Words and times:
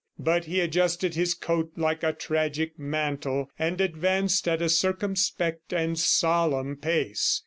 But 0.17 0.45
he 0.45 0.61
adjusted 0.61 1.13
his 1.13 1.35
coat 1.35 1.73
like 1.75 2.01
a 2.01 2.11
tragic 2.11 2.79
mantle 2.79 3.51
and 3.59 3.79
advanced 3.79 4.47
at 4.47 4.59
a 4.59 4.67
circumspect 4.67 5.71
and 5.73 5.99
solemn 5.99 6.75
pace. 6.75 7.39